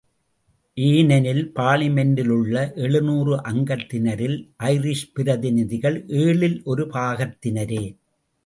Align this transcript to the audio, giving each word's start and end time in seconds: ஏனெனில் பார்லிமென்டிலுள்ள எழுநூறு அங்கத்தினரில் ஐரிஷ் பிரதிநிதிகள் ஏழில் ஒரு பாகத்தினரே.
ஏனெனில் 0.77 1.51
பார்லிமென்டிலுள்ள 1.55 2.73
எழுநூறு 2.75 3.35
அங்கத்தினரில் 3.41 4.37
ஐரிஷ் 4.63 5.05
பிரதிநிதிகள் 5.13 6.05
ஏழில் 6.05 6.63
ஒரு 6.63 6.85
பாகத்தினரே. 6.87 7.83